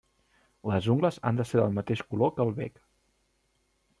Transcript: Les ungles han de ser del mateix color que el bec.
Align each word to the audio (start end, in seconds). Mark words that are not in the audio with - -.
Les 0.71 0.87
ungles 0.93 1.19
han 1.31 1.41
de 1.41 1.45
ser 1.49 1.59
del 1.59 1.77
mateix 1.77 2.03
color 2.13 2.33
que 2.39 2.43
el 2.49 2.57
bec. 2.61 2.83